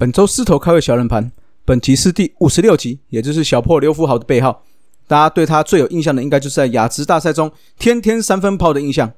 [0.00, 1.30] 本周狮头开胃小冷盘，
[1.62, 4.62] 本集是第五十六集，也就是小破刘福豪的背号。
[5.06, 9.12] 大家对他最有印象的，应该就是在雅职大赛中天天三分炮的印象。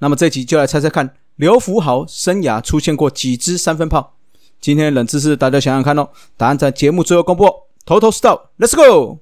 [0.00, 4.12] 那么这集就来猜猜看，刘福豪生涯出现过几支三分炮？
[4.60, 6.10] 今天冷知识，大家想想看哦。
[6.36, 7.50] 答案在节目最后公布。
[7.86, 9.20] 头头是道，Let's go！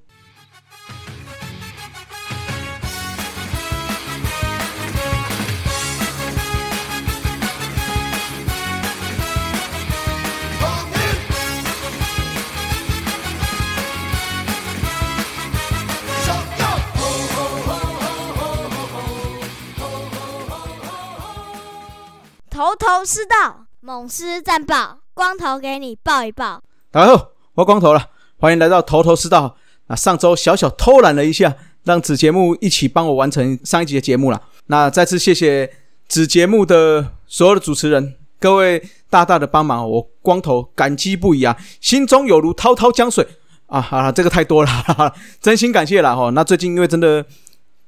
[22.85, 26.61] 头头是道，猛狮战报，光头给你报一报。
[26.91, 29.57] 大家好，我光头了，欢迎来到头头是道。
[29.87, 34.39] 那上周小小偷懒了一下，让子节目一起帮我完成上一集的节目了。
[34.67, 35.73] 那再次谢谢
[36.07, 38.79] 子节目的所有的主持人，各位
[39.09, 43.27] 大大的帮忙，我光头感激不已啊，心中有如滔滔江水
[43.65, 43.81] 啊！
[43.81, 46.29] 好了，这个太多了，哈哈，真心感谢了哈。
[46.29, 47.25] 那最近因为真的。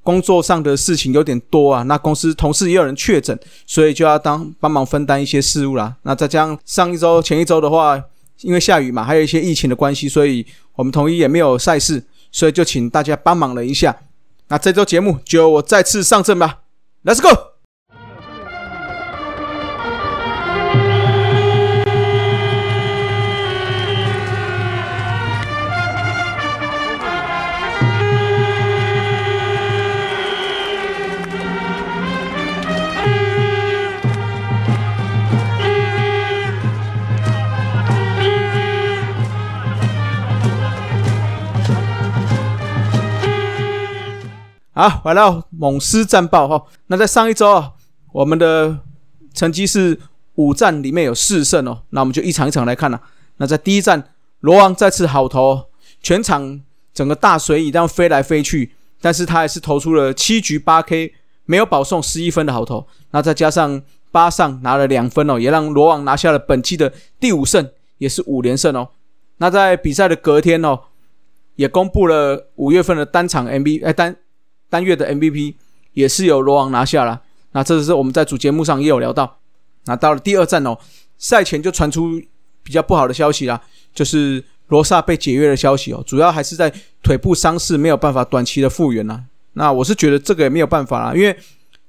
[0.07, 5.93] 工作上的事情有点多啊，那公司同事也有人确诊，所以就要当帮忙分担一些事务啦。
[6.03, 8.01] 那再加上上一周、前一周的话，
[8.39, 13.93] 因为下雨嘛，还有一些疫情的关系，所以我们统一也没有赛事，所以就请大家帮忙了一下。
[14.47, 16.59] 那这周节目就我再次上阵吧
[17.03, 17.56] ，Let's go！
[44.77, 46.63] 好，来到猛狮战报哈。
[46.85, 47.71] 那在上一周啊，
[48.11, 48.77] 我们的
[49.33, 49.99] 成绩是
[50.35, 51.81] 五战里面有四胜哦。
[51.89, 53.01] 那我们就一场一场来看了。
[53.37, 54.11] 那在第一战，
[54.41, 55.65] 罗王再次好投，
[56.03, 56.61] 全场
[56.93, 61.11] 整个大水蚁这样飞来飞去，但是他还是投出了七局八 K，
[61.45, 62.85] 没有保送十一分的好投。
[63.09, 67.67] 那再加上八上拿了两分哦，也让罗王拿下了本季的第五胜，
[67.97, 68.89] 也是五连胜哦。
[69.37, 70.81] 那在比赛的隔天哦，
[71.55, 74.15] 也公布了五月份的单场 MV 哎单。
[74.69, 75.55] 单月的 MVP
[75.93, 77.21] 也是由罗王拿下了，
[77.53, 79.37] 那这是我们在主节目上也有聊到。
[79.85, 80.77] 那到了第二站哦，
[81.17, 82.21] 赛前就传出
[82.61, 83.61] 比较不好的消息啦，
[83.93, 89.23] 就是罗萨被解约的消息哦，主要还是在腿部伤势没有办法短期的复原呐。
[89.53, 91.35] 那我是觉得这个也没有办法啦，因为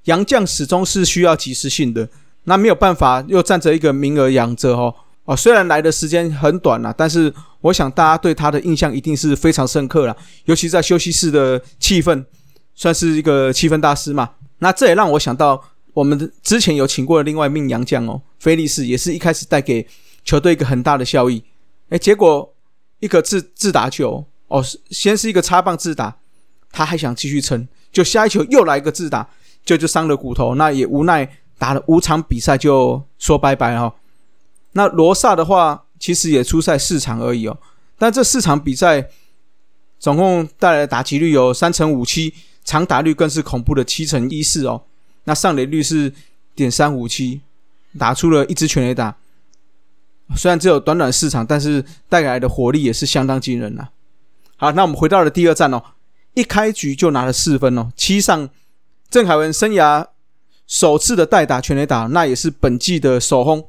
[0.04, 2.08] 杨将始终是需要及时性的，
[2.44, 4.94] 那没有办法又占着一个名额养着哦。
[5.24, 10.16] 哦，虽然来的时间很短啦，但是我想大家对他的印象一定是非常深刻了，
[10.46, 12.24] 尤其在休息室的气氛。
[12.78, 14.30] 算是一个气氛大师嘛？
[14.60, 15.60] 那这也让我想到，
[15.92, 19.84] 我们之前有请过的另外一名洋将哦，菲利斯也是一开始带给
[20.24, 21.42] 球队一个很大的效益。
[21.88, 22.54] 哎，结果
[23.00, 26.18] 一个自自打球哦，先是一个插棒自打，
[26.70, 29.28] 他还想继续撑，就下一球又来一个自打，
[29.64, 31.28] 就就伤了骨头，那也无奈
[31.58, 33.92] 打了五场比赛就说拜拜哦。
[34.74, 37.58] 那罗萨的话，其实也出赛四场而已哦，
[37.98, 39.08] 但这四场比赛
[39.98, 42.32] 总共带来的打击率有三成五七。
[42.68, 44.82] 长打率更是恐怖的七成一四哦，
[45.24, 46.12] 那上垒率是
[46.54, 47.40] 点三五七，
[47.98, 49.16] 打出了一支全垒打。
[50.36, 53.88] 虽然只有短短四场，但是带来的火力也是相当惊人呐。
[54.56, 55.82] 好，那我们回到了第二站哦，
[56.34, 58.50] 一开局就拿了四分哦，七上
[59.08, 60.06] 郑凯文生涯
[60.66, 63.66] 首次的代打全垒打，那也是本季的首轰。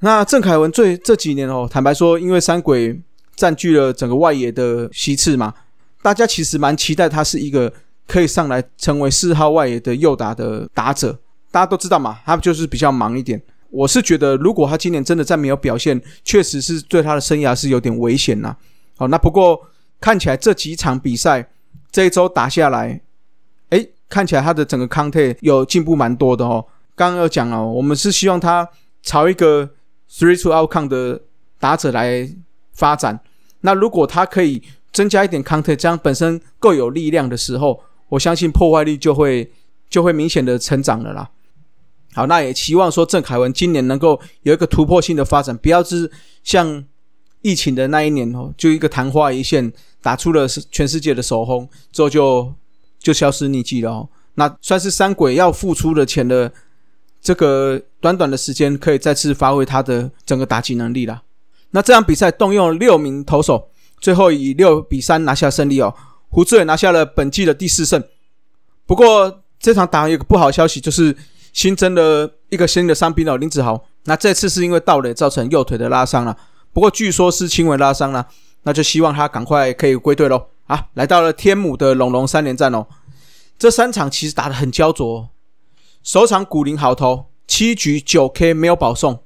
[0.00, 3.00] 那郑凯文最这几年哦，坦白说，因为三鬼
[3.34, 5.54] 占据了整个外野的席次嘛。
[6.00, 7.72] 大家其实蛮期待他是一个
[8.06, 11.18] 可以上来成为四号外野的右打的打者。
[11.50, 13.42] 大家都知道嘛，他就是比较忙一点。
[13.70, 18.54] 我是觉得，如果他今年真的再没有表现，确实是对他的生涯是有点危险呐。
[18.96, 19.60] 好，那不过
[20.00, 21.48] 看起来这几场比赛
[21.90, 23.00] 这一周打下来，
[23.70, 26.64] 哎，看起来他的整个康泰有进步蛮多的哦。
[26.94, 28.68] 刚刚有讲哦，我们是希望他
[29.02, 29.68] 朝一个
[30.10, 31.20] three to outcome 的
[31.58, 32.28] 打者来
[32.74, 33.18] 发展。
[33.62, 34.62] 那如果他可以。
[34.92, 39.50] 增加一点 counter，这样本身够有力量的时候，我相信破坏力就会
[39.88, 41.30] 就会明显的成长了啦。
[42.14, 46.10] 好，那也希望说郑凯文今年能够有一个突破性的发展，不要是
[46.42, 46.84] 像
[47.42, 52.52] 疫情的那一年哦，就一个昙花一现，打出了全世界的首轰之后就
[52.98, 54.08] 就消失匿迹了哦。
[54.34, 56.50] 那算是三鬼要付出的钱的
[57.20, 61.22] 这个短短的时间，可以再次发挥他的整个打击能力了。
[61.70, 63.68] 那这场比赛动用了六名投手。
[64.00, 65.94] 最后以六比三拿下胜利哦，
[66.28, 68.02] 胡志伟拿下了本季的第四胜。
[68.86, 71.16] 不过这场打有个不好消息，就是
[71.52, 73.84] 新增了一个新的伤兵哦，林子豪。
[74.04, 76.36] 那这次是因为盗垒造成右腿的拉伤了，
[76.72, 78.26] 不过据说是轻微拉伤了，
[78.62, 80.46] 那就希望他赶快可以归队喽。
[80.66, 82.86] 啊，来到了天母的龙龙三连战哦，
[83.58, 85.28] 这三场其实打得很焦灼。
[86.02, 89.20] 首场古林好投，七局九 K 没有保送，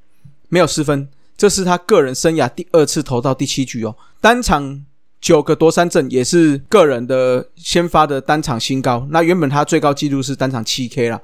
[0.49, 3.97] 没有失分，这是他个人生涯第二次投到第七局哦。
[4.21, 4.85] 单场
[5.21, 9.07] 九个夺三振也是个人的先发的单场新高。
[9.11, 11.21] 那原本他最高纪录是单场七 K 啦，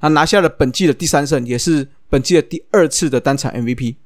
[0.00, 3.96] 他拿下了本季的第三胜，也是本季的第二次的单场 MVP。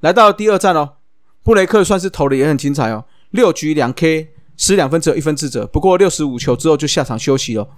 [0.00, 0.94] 来到第二战哦，
[1.42, 5.66] 布雷克算是投的也很精彩哦，六局两 K 失两分，只有一分自责。
[5.66, 7.68] 不过六十五球之后就下场休息了。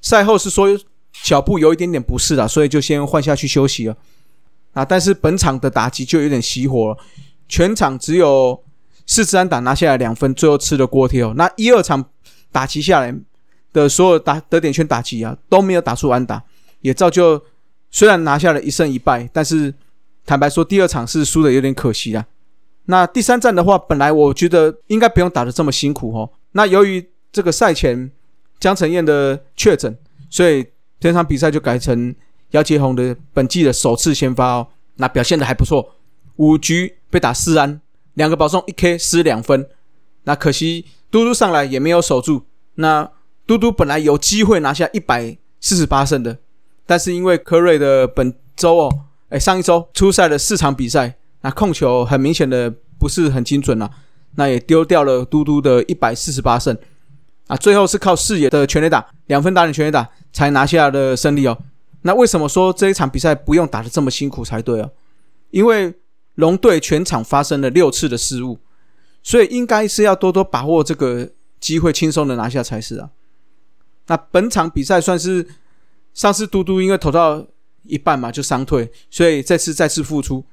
[0.00, 0.78] 赛后是说。
[1.22, 3.96] 脚步有一点点不适了，所以就先换下去休息了。
[4.76, 6.98] 啊，但是本场的打击就有点熄火了，
[7.48, 8.62] 全场只有
[9.06, 11.32] 四支安打拿下来两分，最后吃了锅贴哦。
[11.34, 12.04] 那一二场
[12.52, 13.14] 打击下来
[13.72, 16.42] 的所有打得点圈打击啊，都没有打出安打，
[16.82, 17.42] 也造就
[17.90, 19.72] 虽然拿下了一胜一败，但是
[20.26, 22.26] 坦白说第二场是输的有点可惜啦。
[22.84, 26.30] 那第三站的话，本来我觉得应该不用打的这么辛苦哦。
[26.52, 28.12] 那由于这个赛前
[28.60, 29.96] 江承燕的确诊，
[30.28, 30.66] 所以
[31.00, 32.14] 这场比赛就改成
[32.50, 35.94] 姚杰宏的本季的首次先发哦，那表现的还不错，
[36.36, 37.80] 五局被打四安，
[38.14, 39.68] 两个保送，一 K 失两分，
[40.24, 42.46] 那可惜嘟嘟上来也没有守住。
[42.76, 43.10] 那
[43.46, 46.38] 嘟嘟本来有机会拿下一百四十八胜的，
[46.84, 53.90] 但是因为科瑞的本周哦，哎上一周出赛了四场比赛，那控球很明显的不是很精准了，
[54.36, 56.76] 那也丢掉了嘟嘟的一百四十八胜。
[57.46, 61.56] 啊，最后是靠视野的全垒打，两分打点全垒打才拿下的胜利哦。
[62.06, 64.90] 那为什么说这一场比赛不用打得这么辛苦才对哦？
[65.50, 65.92] 因为
[66.36, 68.58] 龙队全场发生了六次的失误，
[69.22, 73.10] 所以应该是要多多把握这个机会，轻松的拿下才是啊。
[74.06, 75.46] 那本场比赛算是
[76.14, 77.44] 上次嘟嘟因为投到
[77.82, 80.44] 一半嘛就伤退，所以这次再次复出，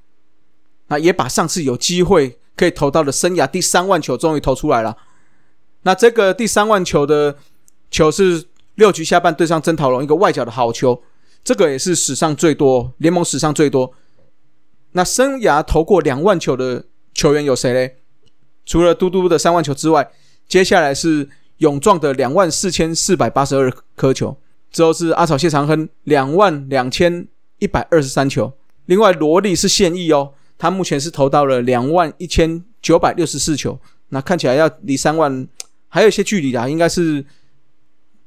[0.87, 4.97] 那也把上次有机会可以投到的生涯第三万球终于投出来了。
[5.83, 7.37] 那这个第三万球的
[7.91, 8.45] 球是
[8.75, 11.03] 六局下半对上曾桃龙一个外角的好球，
[11.43, 13.93] 这个也是史上最多，联盟史上最多。
[14.93, 17.97] 那生涯投过两万球的球员有谁嘞？
[18.65, 20.09] 除了嘟嘟的三万球之外，
[20.47, 24.37] 接下来是勇壮的两万四千四百八十二颗球，
[24.71, 27.27] 之后是阿草谢长亨两万两千
[27.59, 28.53] 一百二十三球。
[28.85, 33.79] 另外罗莉是现役哦，他目前是投到了两万一千九百六十四球，
[34.09, 35.47] 那看起来要离三万。
[35.89, 37.23] 还有一些距离啊，应该是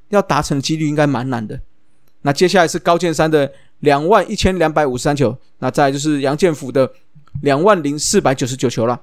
[0.07, 1.59] 要达成的几率应该蛮难的。
[2.21, 6.91] 那接下来是高剑山的两万一千两百五十三球，那再就是杨建福的
[7.41, 9.01] 两万零四百九十九球了。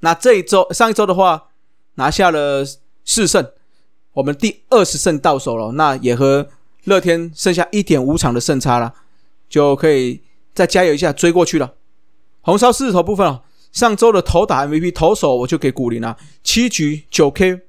[0.00, 1.48] 那这一周上一周的话
[1.94, 2.64] 拿下了
[3.04, 3.50] 四胜，
[4.12, 6.48] 我们第二十胜到手了，那也和
[6.84, 8.94] 乐天剩下一点五场的胜差了，
[9.48, 10.22] 就可以
[10.54, 11.74] 再加油一下追过去了。
[12.40, 13.42] 红烧狮子头部分哦。
[13.72, 17.60] 上周的投打 MVP 投手我就给古林了，七局九 K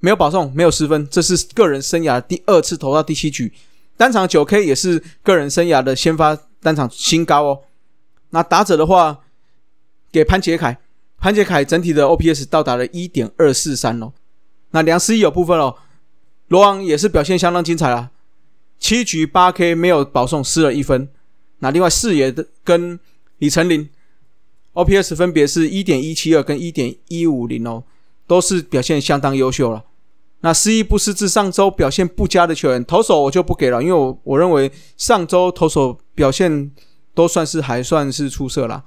[0.00, 3.52] 没有保送，没有失分，这是个人生涯第二次投到第七局，
[3.96, 7.60] 单场九 K 也是个人生涯的先发单场新高哦。
[8.30, 9.20] 那打者的话，
[10.12, 10.78] 给潘杰凯，
[11.18, 14.12] 潘杰凯整体的 OPS 到达了一点二四三哦。
[14.70, 15.76] 那梁思义有部分哦，
[16.48, 18.10] 罗昂也是表现相当精彩啦，
[18.78, 21.08] 七局八 K 没有保送，失了一分。
[21.58, 22.98] 那另外四野的跟
[23.38, 23.88] 李成林。
[24.74, 27.82] OPS 分别是一点一七二跟一点一五零哦，
[28.28, 29.84] 都是表现相当优秀了。
[30.42, 36.70] 那失意不失智，上周表现不佳的球员，投手我就不给了，因为我我认为上周投手表现
[37.12, 38.84] 都算是还算是出色了。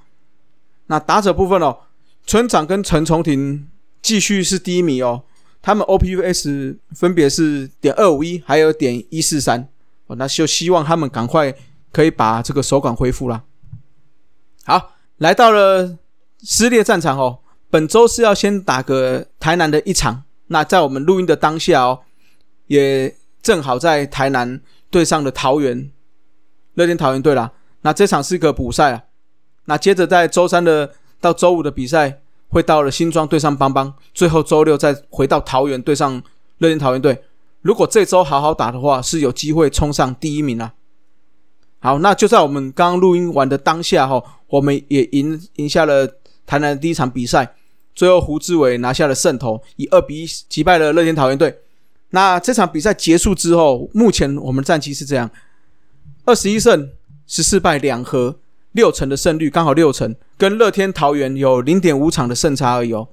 [0.86, 1.80] 那打者部分哦，
[2.26, 3.68] 村长跟陈重廷
[4.00, 5.24] 继续是第一名哦，
[5.60, 9.68] 他们 OPUS 分别是点二五一，还有点一四三
[10.06, 11.54] 哦，那就希望他们赶快
[11.90, 13.44] 可以把这个手感恢复了。
[14.64, 14.92] 好。
[15.18, 15.98] 来到了
[16.40, 17.38] 撕裂战场哦，
[17.72, 20.24] 本周是要先打个台南的一场。
[20.48, 22.00] 那在我们录音的当下哦，
[22.66, 24.60] 也正好在台南
[24.90, 25.90] 对上了桃园
[26.74, 27.50] 乐天桃园队啦。
[27.80, 29.04] 那这场是个补赛啊。
[29.64, 36.22] 那接着在周三的到周五的比赛会到了新庄对上邦邦，最后周六再回到桃园对上
[36.58, 37.24] 乐天桃园队。
[37.62, 40.74] 如果这周好好打的话，是有机会冲上第一名啊。
[41.78, 46.06] 好，那就在我们刚刚录音完的当下哈，我们也赢赢下了
[46.44, 47.54] 台南的第一场比赛，
[47.94, 51.58] 最后胡志伟拿下了胜投，以二比一击败了乐天桃园队。
[52.10, 55.30] 那这场比赛结束之后，目前我们战绩是这样：
[56.24, 56.90] 二十一胜
[57.26, 58.38] 十四败两和，
[58.72, 63.08] 六成的胜率，刚好六成，跟乐天桃园有零点五场的胜差而已哦。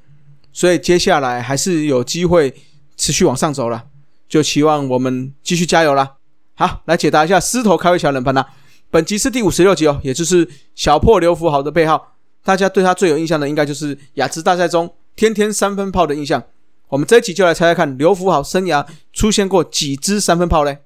[0.52, 2.54] 所以接下来还是有机会
[2.98, 3.86] 持续往上走了，
[4.28, 6.16] 就期望我们继续加油啦。
[6.56, 8.46] 好，来解答一下狮头开胃小冷盘啦。
[8.90, 12.16] 本集是第五十六集哦，也就是小破刘福豪的背号。
[12.44, 16.44] 大家对他最有印象的，应该就是亚兹大赛中天天三分炮的印象。
[16.88, 20.80] 我们这一集就来猜猜看，刘福豪生涯出现过几支三分炮嘞？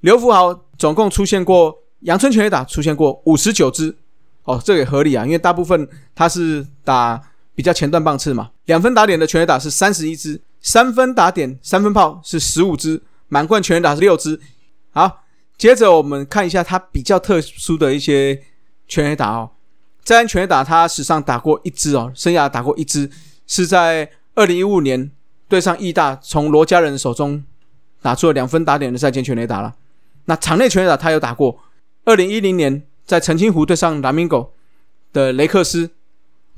[0.00, 3.96] 刘福豪总共出现过阳春全垒打，出现过五十九支。
[4.44, 7.20] 哦，这也合理啊，因为大部分他是打
[7.54, 8.50] 比较前段棒次嘛。
[8.66, 14.40] 两分打点的全垒打是三十一支，三分打点三分炮是十五支，满贯全垒打是六支。
[14.90, 15.20] 好。
[15.56, 18.42] 接着我们看一下他比较特殊的一些
[18.88, 19.48] 全垒打哦，
[20.04, 23.10] 在安全垒打他史上打过一支哦，生涯打过一支，
[23.46, 25.10] 是在二零一五年
[25.48, 27.42] 对上义大，从罗家人手中
[28.02, 29.74] 打出了两分打点的赛前全垒打了。
[30.26, 31.58] 那场内全垒打他有打过，
[32.04, 34.52] 二零一零年在澄清湖对上蓝明狗
[35.12, 35.90] 的雷克斯，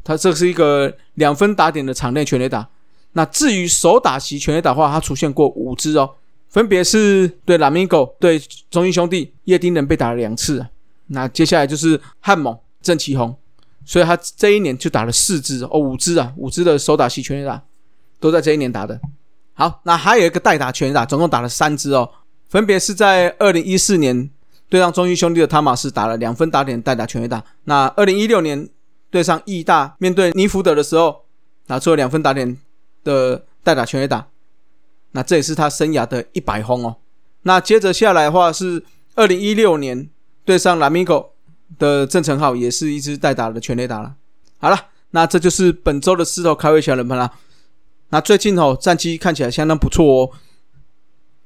[0.02, 2.68] 他这是一个两分打点的场内全垒打。
[3.12, 6.14] 那至于手打席全垒打的话，他出现过五支哦。
[6.48, 8.38] 分别是对拉米狗、对
[8.70, 10.66] 中英兄弟叶丁人被打了两次，
[11.08, 13.36] 那接下来就是汉猛郑奇宏，
[13.84, 17.60] 所以他这一年就打了四支哦，五支啊，五支的手打系全垒打
[18.20, 19.00] 都在这一年打的。
[19.54, 22.08] 好，那还有一个代打全垒打，总共打了三支哦，
[22.48, 24.30] 分别是在二零一四年
[24.68, 28.68] 对上中英兄弟的汤马斯打了两分打点代打全垒打，那二零一六年
[29.10, 31.24] 对上义大面对尼福德的时候
[31.66, 32.56] 拿出了两分打点
[33.02, 34.28] 的代打全垒打。
[35.12, 36.96] 那这也是他生涯的一百轰哦。
[37.42, 40.10] 那接着下来的话是二零一六年
[40.44, 41.32] 对上蓝米狗
[41.78, 44.14] 的郑成浩，也是一支代打的全垒打了。
[44.58, 44.78] 好了，
[45.10, 47.30] 那这就是本周的四头开胃小人们啦。
[48.10, 50.30] 那最近哦战绩看起来相当不错哦，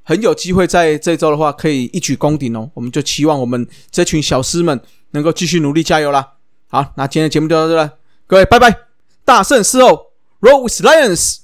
[0.03, 2.71] 很有机会在这周的话可以一举攻顶哦。
[2.75, 6.35] 我们就期望我们这群小师们能够继续努力加油啦。
[6.69, 8.75] 好，那今天的节目就到这了，各位拜拜，
[9.25, 11.40] 大胜事后，Roll with Lions。